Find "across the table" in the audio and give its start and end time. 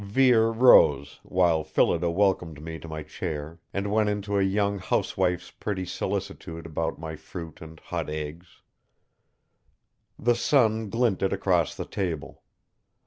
11.31-12.41